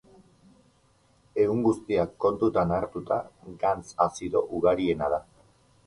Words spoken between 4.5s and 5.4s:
ugariena da.